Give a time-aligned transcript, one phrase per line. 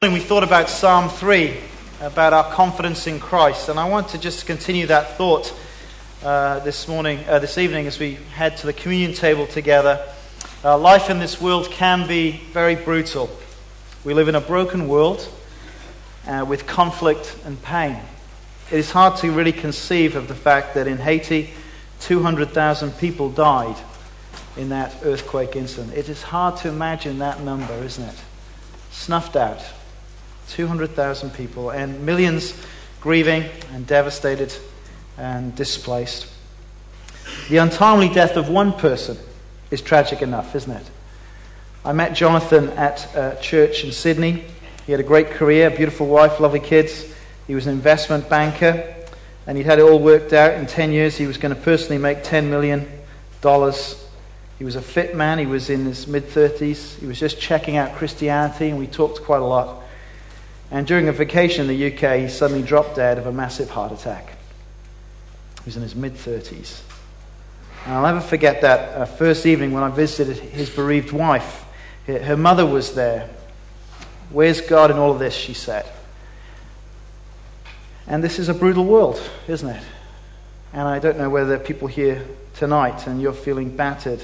[0.00, 1.56] We thought about Psalm 3,
[2.02, 5.52] about our confidence in Christ, and I want to just continue that thought
[6.22, 10.00] uh, this morning, uh, this evening, as we head to the communion table together.
[10.62, 13.28] Uh, life in this world can be very brutal.
[14.04, 15.28] We live in a broken world
[16.28, 17.98] uh, with conflict and pain.
[18.70, 21.50] It is hard to really conceive of the fact that in Haiti,
[22.02, 23.76] 200,000 people died
[24.56, 25.92] in that earthquake incident.
[25.92, 28.22] It is hard to imagine that number, isn't it?
[28.92, 29.60] Snuffed out
[30.48, 32.54] 200,000 people, and millions
[33.00, 34.52] grieving and devastated
[35.16, 36.26] and displaced.
[37.48, 39.16] The untimely death of one person
[39.70, 40.90] is tragic enough, isn't it?
[41.84, 44.44] I met Jonathan at a church in Sydney.
[44.86, 47.04] He had a great career, beautiful wife, lovely kids.
[47.46, 48.94] He was an investment banker,
[49.46, 50.54] and he'd had it all worked out.
[50.54, 52.86] In 10 years, he was going to personally make $10 million.
[54.58, 55.38] He was a fit man.
[55.38, 56.98] He was in his mid 30s.
[56.98, 59.82] He was just checking out Christianity, and we talked quite a lot.
[60.70, 63.92] And during a vacation in the UK, he suddenly dropped dead of a massive heart
[63.92, 64.32] attack.
[65.60, 66.82] He was in his mid 30s.
[67.84, 71.64] And I'll never forget that uh, first evening when I visited his bereaved wife.
[72.06, 73.28] Her mother was there.
[74.30, 75.34] Where's God in all of this?
[75.34, 75.86] She said.
[78.06, 79.82] And this is a brutal world, isn't it?
[80.72, 84.22] And I don't know whether people here tonight and you're feeling battered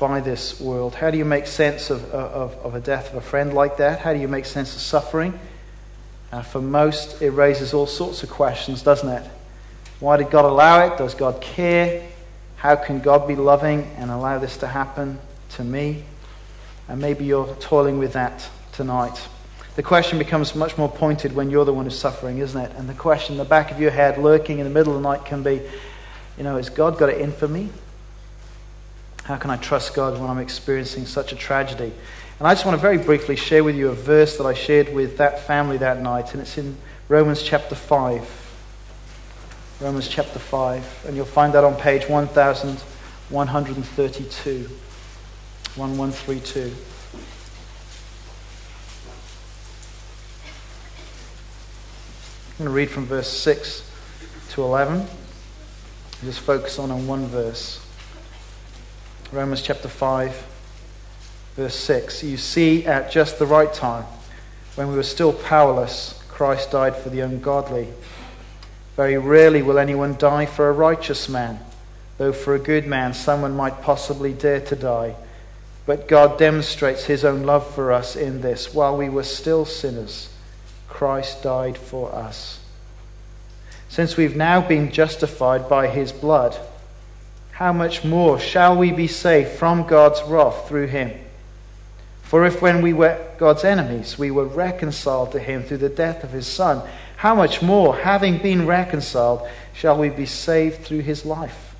[0.00, 0.96] by this world.
[0.96, 4.00] How do you make sense of, of, of a death of a friend like that?
[4.00, 5.38] How do you make sense of suffering?
[6.32, 9.30] Uh, for most, it raises all sorts of questions, doesn't it?
[10.00, 10.98] Why did God allow it?
[10.98, 12.08] Does God care?
[12.56, 16.02] How can God be loving and allow this to happen to me?
[16.88, 19.28] And maybe you're toiling with that tonight.
[19.76, 22.72] The question becomes much more pointed when you're the one who's suffering, isn't it?
[22.76, 25.08] And the question in the back of your head, lurking in the middle of the
[25.08, 25.62] night, can be
[26.40, 27.68] you know, has God got it in for me?
[29.30, 31.92] How can I trust God when I'm experiencing such a tragedy?
[32.40, 34.92] And I just want to very briefly share with you a verse that I shared
[34.92, 36.76] with that family that night, and it's in
[37.08, 38.28] Romans chapter 5.
[39.80, 44.68] Romans chapter 5, and you'll find that on page 1132.
[45.76, 46.60] 1132.
[52.50, 53.88] I'm going to read from verse 6
[54.50, 55.06] to 11.
[56.24, 57.80] Just focus on, on one verse.
[59.32, 60.46] Romans chapter 5
[61.54, 62.24] verse 6.
[62.24, 64.04] You see, at just the right time,
[64.74, 67.88] when we were still powerless, Christ died for the ungodly.
[68.96, 71.60] Very rarely will anyone die for a righteous man,
[72.18, 75.14] though for a good man someone might possibly dare to die.
[75.86, 80.32] But God demonstrates his own love for us in this while we were still sinners,
[80.88, 82.58] Christ died for us.
[83.88, 86.58] Since we've now been justified by his blood,
[87.60, 91.12] how much more shall we be saved from God's wrath through him?
[92.22, 96.24] For if when we were God's enemies, we were reconciled to him through the death
[96.24, 96.80] of his Son,
[97.18, 101.74] how much more, having been reconciled, shall we be saved through his life?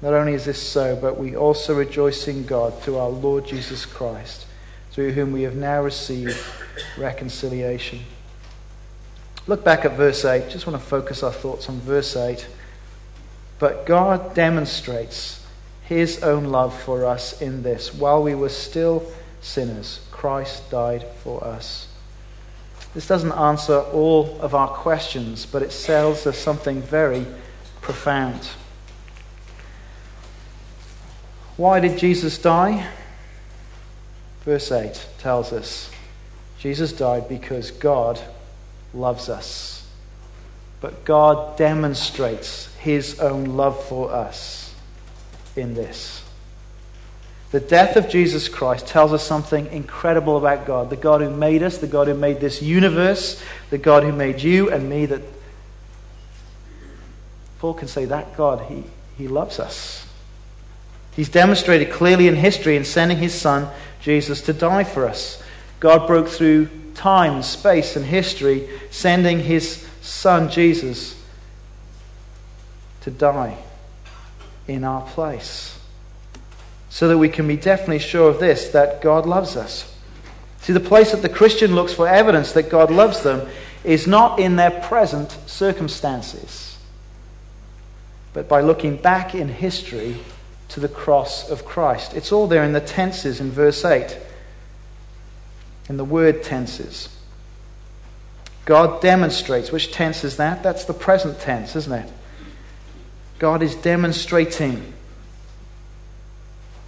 [0.00, 3.84] Not only is this so, but we also rejoice in God through our Lord Jesus
[3.84, 4.46] Christ,
[4.92, 6.38] through whom we have now received
[6.96, 7.98] reconciliation.
[9.48, 10.50] Look back at verse 8.
[10.50, 12.46] Just want to focus our thoughts on verse 8.
[13.58, 15.44] But God demonstrates
[15.84, 19.04] his own love for us in this while we were still
[19.40, 20.00] sinners.
[20.10, 21.88] Christ died for us.
[22.94, 27.26] This doesn't answer all of our questions, but it tells us something very
[27.80, 28.48] profound.
[31.56, 32.88] Why did Jesus die?
[34.44, 35.90] Verse 8 tells us
[36.58, 38.20] Jesus died because God
[38.92, 39.86] loves us.
[40.80, 44.74] But God demonstrates his own love for us
[45.56, 46.22] in this.
[47.50, 50.90] The death of Jesus Christ tells us something incredible about God.
[50.90, 54.42] The God who made us, the God who made this universe, the God who made
[54.42, 55.06] you and me.
[55.06, 55.22] That
[57.60, 58.84] Paul can say that God, he,
[59.16, 60.06] he loves us.
[61.16, 63.68] He's demonstrated clearly in history in sending his son,
[64.00, 65.42] Jesus, to die for us.
[65.80, 71.14] God broke through time, space, and history, sending his son, Jesus,
[73.04, 73.56] to die
[74.66, 75.78] in our place
[76.88, 79.92] so that we can be definitely sure of this that God loves us.
[80.60, 83.48] See, the place that the Christian looks for evidence that God loves them
[83.82, 86.78] is not in their present circumstances,
[88.32, 90.16] but by looking back in history
[90.68, 92.14] to the cross of Christ.
[92.14, 94.16] It's all there in the tenses in verse 8,
[95.88, 97.14] in the word tenses.
[98.64, 99.70] God demonstrates.
[99.70, 100.62] Which tense is that?
[100.62, 102.10] That's the present tense, isn't it?
[103.38, 104.92] God is demonstrating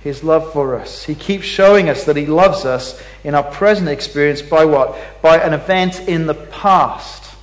[0.00, 1.04] his love for us.
[1.04, 4.96] He keeps showing us that he loves us in our present experience by what?
[5.20, 7.34] By an event in the past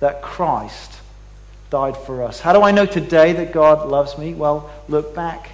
[0.00, 0.92] that Christ
[1.70, 2.40] died for us.
[2.40, 4.32] How do I know today that God loves me?
[4.32, 5.50] Well, look back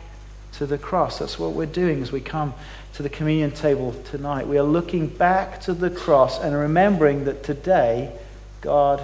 [0.53, 1.19] to the cross.
[1.19, 2.55] That's what we're doing as we come
[2.95, 4.47] to the communion table tonight.
[4.47, 8.13] We are looking back to the cross and remembering that today
[8.61, 9.03] God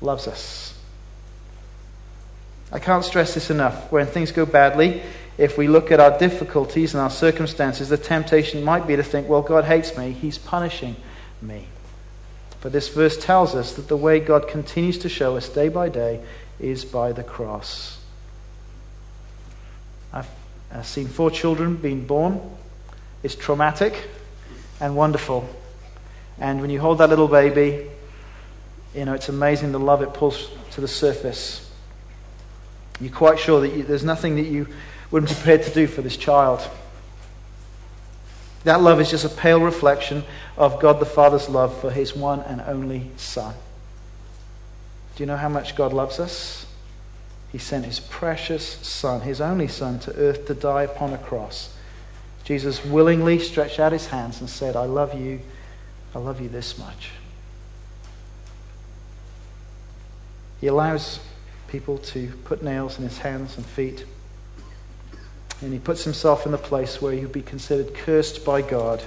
[0.00, 0.71] loves us.
[2.72, 3.92] I can't stress this enough.
[3.92, 5.02] When things go badly,
[5.36, 9.28] if we look at our difficulties and our circumstances, the temptation might be to think,
[9.28, 10.96] well, God hates me, He's punishing
[11.40, 11.66] me.
[12.62, 15.88] But this verse tells us that the way God continues to show us day by
[15.88, 16.22] day
[16.60, 17.98] is by the cross.
[20.12, 20.28] I've,
[20.84, 22.40] seen four children being born.
[23.22, 24.08] It's traumatic
[24.80, 25.48] and wonderful.
[26.38, 27.90] And when you hold that little baby,
[28.94, 31.61] you know, it's amazing the love it pulls to the surface.
[33.02, 34.68] You're quite sure that you, there's nothing that you
[35.10, 36.60] wouldn't be prepared to do for this child.
[38.62, 40.22] That love is just a pale reflection
[40.56, 43.54] of God the Father's love for his one and only Son.
[45.16, 46.66] Do you know how much God loves us?
[47.50, 51.76] He sent his precious Son, his only Son, to earth to die upon a cross.
[52.44, 55.40] Jesus willingly stretched out his hands and said, I love you.
[56.14, 57.10] I love you this much.
[60.60, 61.18] He allows
[61.72, 64.04] people to put nails in his hands and feet.
[65.62, 69.02] And he puts himself in the place where he would be considered cursed by God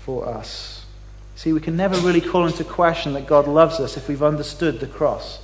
[0.00, 0.84] for us.
[1.36, 4.80] See, we can never really call into question that God loves us if we've understood
[4.80, 5.40] the cross.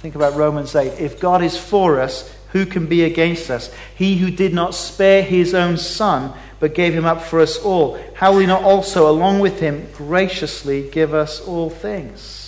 [0.00, 1.00] Think about Romans 8.
[1.00, 3.72] If God is for us, who can be against us?
[3.96, 7.98] He who did not spare his own son, but gave him up for us all,
[8.14, 12.45] how will he not also, along with him, graciously give us all things?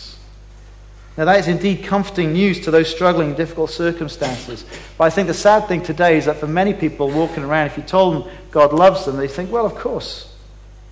[1.18, 4.64] Now, that is indeed comforting news to those struggling in difficult circumstances.
[4.96, 7.76] But I think the sad thing today is that for many people walking around, if
[7.76, 10.32] you told them God loves them, they think, well, of course.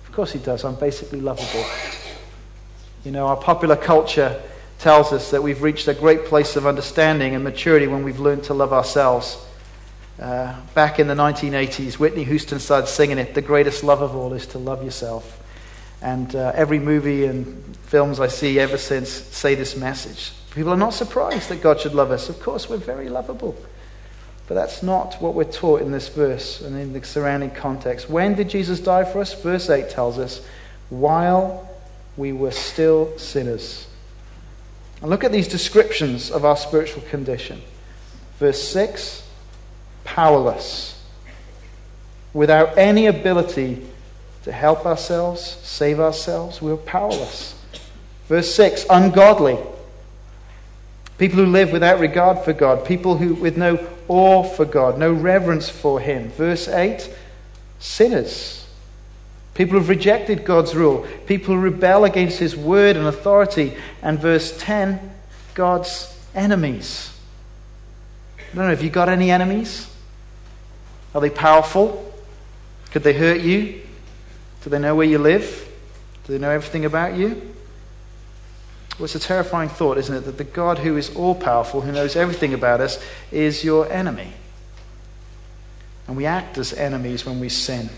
[0.05, 0.65] Of course He does.
[0.65, 1.65] I'm basically lovable.
[3.05, 4.41] You know, our popular culture
[4.79, 8.43] tells us that we've reached a great place of understanding and maturity when we've learned
[8.43, 9.41] to love ourselves.
[10.19, 14.33] Uh, back in the 1980s, Whitney Houston started singing it The greatest love of all
[14.33, 15.41] is to love yourself.
[16.01, 20.31] And uh, every movie and films I see ever since say this message.
[20.51, 22.29] People are not surprised that God should love us.
[22.29, 23.55] Of course, we're very lovable.
[24.47, 28.09] But that's not what we're taught in this verse and in the surrounding context.
[28.09, 29.33] When did Jesus die for us?
[29.33, 30.45] Verse 8 tells us,
[30.89, 31.69] while
[32.15, 33.87] we were still sinners.
[35.01, 37.61] And look at these descriptions of our spiritual condition.
[38.39, 39.23] Verse 6
[40.03, 41.03] powerless,
[42.33, 43.85] without any ability
[44.47, 46.61] to help ourselves, save ourselves.
[46.61, 47.53] We're powerless.
[48.29, 49.57] Verse 6 ungodly.
[51.17, 55.11] People who live without regard for God, people who with no awe for God, no
[55.11, 56.29] reverence for Him.
[56.29, 57.13] Verse 8
[57.79, 58.65] sinners.
[59.53, 63.75] People who've rejected God's rule, people who rebel against His word and authority.
[64.01, 65.11] And verse 10
[65.55, 67.13] God's enemies.
[68.37, 69.93] I don't know, have you got any enemies?
[71.13, 72.13] Are they powerful?
[72.91, 73.81] Could they hurt you?
[74.67, 75.65] Do they know where you live?
[76.25, 77.41] Do they know everything about you?
[78.99, 80.25] Well, it's a terrifying thought, isn't it?
[80.25, 84.33] That the God who is all powerful, who knows everything about us, is your enemy.
[86.05, 87.89] And we act as enemies when we sin.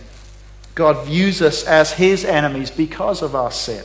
[0.76, 3.84] God views us as his enemies because of our sin.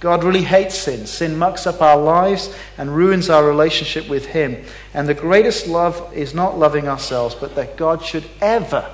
[0.00, 1.06] God really hates sin.
[1.06, 4.64] Sin mucks up our lives and ruins our relationship with him.
[4.94, 8.90] And the greatest love is not loving ourselves, but that God should ever,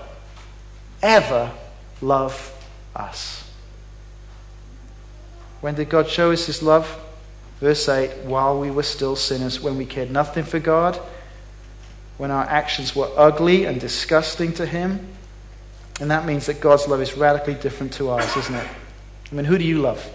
[1.00, 1.52] ever
[2.02, 2.56] love
[2.94, 3.48] us.
[5.60, 6.98] When did God show us his love?
[7.60, 10.96] Verse 8 while we were still sinners, when we cared nothing for God,
[12.16, 15.08] when our actions were ugly and disgusting to him.
[16.00, 18.66] And that means that God's love is radically different to ours, isn't it?
[19.30, 20.10] I mean, who do you love?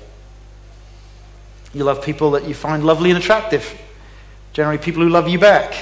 [1.74, 3.80] You love people that you find lovely and attractive.
[4.54, 5.76] Generally, people who love you back.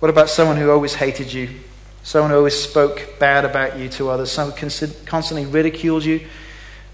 [0.00, 1.48] What about someone who always hated you?
[2.08, 6.26] Someone who always spoke bad about you to others, someone who constantly ridiculed you,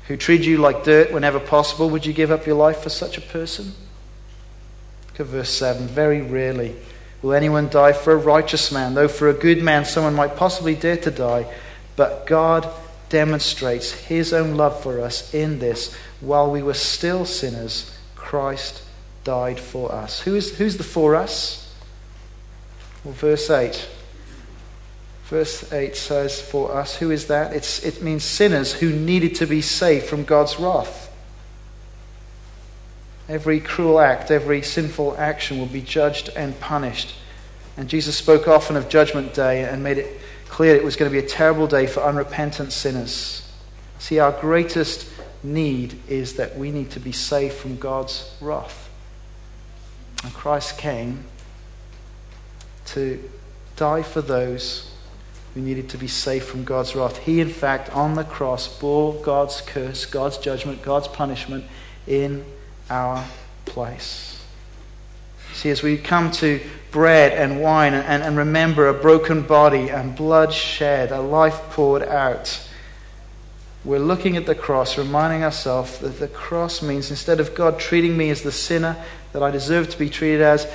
[0.09, 1.89] who treated you like dirt whenever possible.
[1.91, 3.75] Would you give up your life for such a person?
[5.07, 5.87] Look at verse 7.
[5.87, 6.75] Very rarely
[7.23, 10.75] will anyone die for a righteous man, though for a good man someone might possibly
[10.75, 11.47] dare to die.
[11.95, 12.69] But God
[13.09, 18.83] demonstrates his own love for us in this while we were still sinners, Christ
[19.23, 20.23] died for us.
[20.23, 21.73] Who is, who's the for us?
[23.05, 23.91] Well, verse 8.
[25.25, 27.55] Verse 8 says, For us, who is that?
[27.55, 31.11] It's, it means sinners who needed to be saved from God's wrath.
[33.27, 37.15] Every cruel act, every sinful action will be judged and punished.
[37.77, 41.21] And Jesus spoke often of Judgment Day and made it clear it was going to
[41.21, 43.51] be a terrible day for unrepentant sinners.
[43.99, 45.11] See, our greatest
[45.43, 48.91] need is that we need to be saved from God's wrath.
[50.23, 51.25] And Christ came
[52.87, 53.31] to
[53.77, 54.94] die for those
[55.55, 57.19] who needed to be saved from God's wrath.
[57.19, 61.65] He, in fact, on the cross, bore God's curse, God's judgment, God's punishment
[62.07, 62.45] in
[62.91, 63.25] our
[63.65, 64.45] place.
[65.55, 70.17] See, as we come to bread and wine and, and remember a broken body and
[70.17, 72.69] blood shed, a life poured out,
[73.85, 78.17] we're looking at the cross, reminding ourselves that the cross means instead of God treating
[78.17, 78.97] me as the sinner
[79.33, 80.67] that I deserve to be treated as,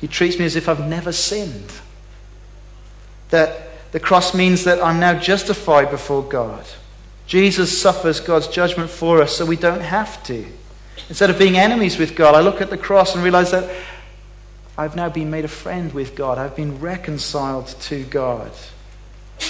[0.00, 1.72] He treats me as if I've never sinned.
[3.30, 6.66] That the cross means that I'm now justified before God.
[7.28, 10.44] Jesus suffers God's judgment for us so we don't have to.
[11.08, 13.72] Instead of being enemies with God, I look at the cross and realize that
[14.76, 16.38] I've now been made a friend with God.
[16.38, 18.50] I've been reconciled to God.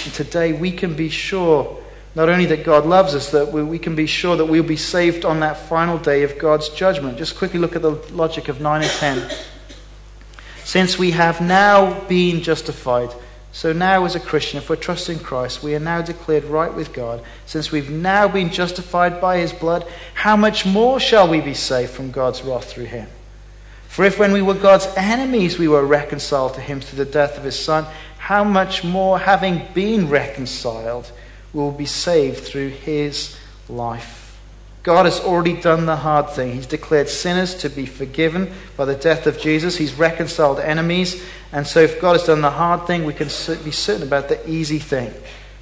[0.03, 1.81] And today we can be sure
[2.13, 5.25] not only that God loves us, that we, can be sure that we'll be saved
[5.25, 7.17] on that final day of God's judgment.
[7.17, 9.31] Just quickly look at the logic of 9 and 10.
[10.63, 13.09] Since we have now been justified,
[13.55, 16.91] so now, as a Christian, if we're trusting Christ, we are now declared right with
[16.91, 17.23] God.
[17.45, 21.91] Since we've now been justified by his blood, how much more shall we be saved
[21.91, 23.07] from God's wrath through him?
[23.87, 27.37] For if when we were God's enemies we were reconciled to him through the death
[27.37, 27.85] of his Son,
[28.17, 31.09] how much more, having been reconciled,
[31.53, 33.37] will be saved through his
[33.69, 34.37] life?
[34.85, 36.53] God has already done the hard thing.
[36.53, 39.77] He's declared sinners to be forgiven by the death of Jesus.
[39.77, 41.23] He's reconciled enemies.
[41.55, 43.29] And so, if God has done the hard thing, we can
[43.63, 45.13] be certain about the easy thing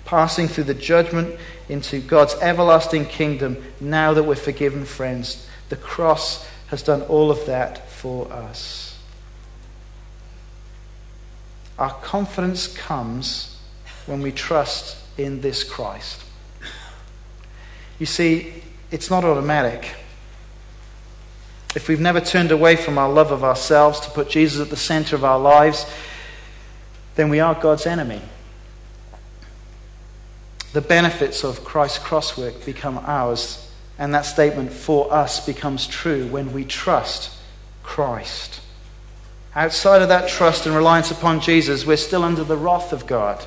[0.05, 5.47] passing through the judgment into God's everlasting kingdom now that we're forgiven friends.
[5.69, 8.97] The cross has done all of that for us.
[11.77, 13.59] Our confidence comes
[14.07, 16.23] when we trust in this Christ.
[17.99, 19.93] You see, it's not automatic.
[21.75, 24.75] If we've never turned away from our love of ourselves to put Jesus at the
[24.75, 25.85] center of our lives,
[27.15, 28.21] then we are God's enemy.
[30.73, 36.53] The benefits of Christ's crosswork become ours, and that statement for us becomes true when
[36.53, 37.31] we trust
[37.83, 38.61] Christ.
[39.55, 43.45] Outside of that trust and reliance upon Jesus, we're still under the wrath of God.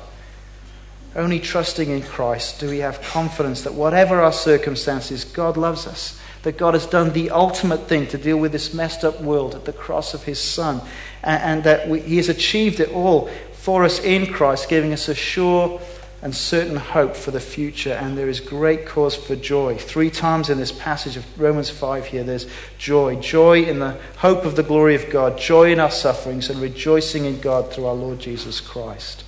[1.15, 6.19] Only trusting in Christ do we have confidence that whatever our circumstances, God loves us.
[6.43, 9.65] That God has done the ultimate thing to deal with this messed up world at
[9.65, 10.81] the cross of His Son.
[11.23, 15.09] And, and that we, He has achieved it all for us in Christ, giving us
[15.09, 15.81] a sure
[16.21, 17.93] and certain hope for the future.
[17.93, 19.77] And there is great cause for joy.
[19.77, 23.17] Three times in this passage of Romans 5 here, there's joy.
[23.17, 27.25] Joy in the hope of the glory of God, joy in our sufferings, and rejoicing
[27.25, 29.23] in God through our Lord Jesus Christ.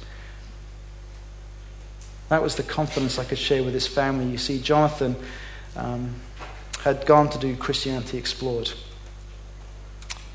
[2.29, 4.25] That was the confidence I could share with his family.
[4.25, 5.15] You see, Jonathan
[5.75, 6.15] um,
[6.83, 8.71] had gone to do Christianity Explored.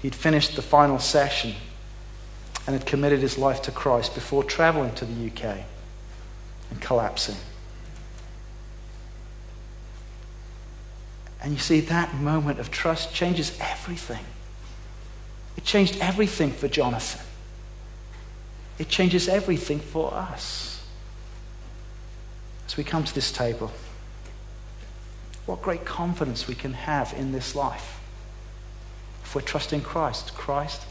[0.02, 1.54] He'd finished the final session
[2.66, 5.64] and had committed his life to Christ before traveling to the UK
[6.70, 7.36] and collapsing.
[11.42, 14.24] And you see, that moment of trust changes everything.
[15.56, 17.24] It changed everything for Jonathan.
[18.78, 20.82] It changes everything for us.
[22.66, 23.70] As we come to this table,
[25.46, 28.00] what great confidence we can have in this life.
[29.22, 30.82] If we're trusting Christ, Christ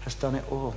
[0.00, 0.76] has done it all.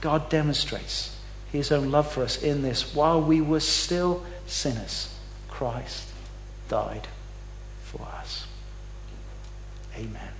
[0.00, 1.16] God demonstrates
[1.50, 2.94] his own love for us in this.
[2.94, 5.14] While we were still sinners,
[5.48, 6.08] Christ
[6.68, 7.08] died
[7.84, 8.46] for us.
[9.96, 10.37] Amen.